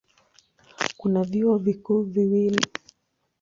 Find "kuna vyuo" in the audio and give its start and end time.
0.97-1.57